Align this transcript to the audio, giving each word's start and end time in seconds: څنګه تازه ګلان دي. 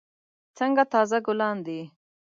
څنګه 0.57 0.83
تازه 0.93 1.17
ګلان 1.27 1.57
دي. 1.65 1.81